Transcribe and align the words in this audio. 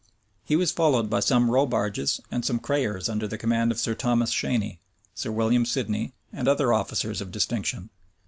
He 0.43 0.55
was 0.55 0.71
followed 0.71 1.11
by 1.11 1.19
some 1.19 1.51
row 1.51 1.67
barges 1.67 2.19
and 2.31 2.43
some 2.43 2.57
crayers 2.59 3.07
under 3.07 3.27
the 3.27 3.37
command 3.37 3.71
of 3.71 3.77
Sir 3.79 3.93
Thomas 3.93 4.31
Cheyney, 4.33 4.79
Sir 5.13 5.29
William 5.31 5.63
Sidney, 5.63 6.15
and 6.33 6.47
other 6.47 6.73
officers 6.73 7.21
of 7.21 7.29
distinction. 7.29 7.91